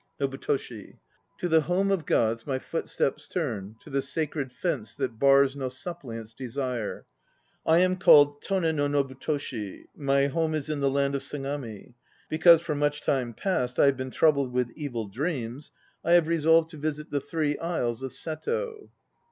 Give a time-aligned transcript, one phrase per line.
[0.19, 0.97] NOBUTOSHI.
[1.37, 5.69] To the home of gods my footsteps turn To the Sacred Fence that bars No
[5.69, 7.05] suppliant's desire.
[7.67, 9.83] I am called Tone no Nobutoshi.
[9.95, 11.93] My home is in the land of Sagami.
[12.29, 15.71] Because for much time past I have been troubled with evil dreams,
[16.03, 18.89] I have resolved to visit the Three Isles of Seto.